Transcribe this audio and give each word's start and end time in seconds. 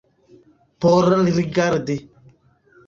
Por 0.81 1.03
rigardi. 1.35 1.97